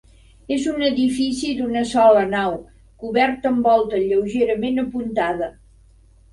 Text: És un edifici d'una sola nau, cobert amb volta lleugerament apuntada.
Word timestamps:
És 0.53 0.63
un 0.69 0.85
edifici 0.87 1.51
d'una 1.59 1.83
sola 1.91 2.25
nau, 2.33 2.57
cobert 3.05 3.47
amb 3.53 3.71
volta 3.71 4.03
lleugerament 4.09 4.85
apuntada. 4.89 5.55